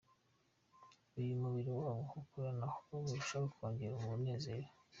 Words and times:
Iyo 1.19 1.31
umubiri 1.37 1.71
wabo 1.81 2.03
ukoranaho 2.21 2.77
birushaho 3.05 3.45
kongera 3.55 3.93
umunezero. 3.97 4.67